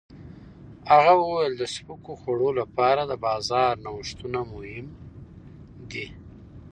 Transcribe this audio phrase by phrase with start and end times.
[0.91, 4.87] هغه وویل د سپکو خوړو لپاره د بازار نوښتونه مهم
[5.91, 6.07] دي.